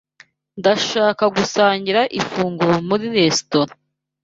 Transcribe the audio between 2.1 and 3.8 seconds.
ifunguro muri resitora.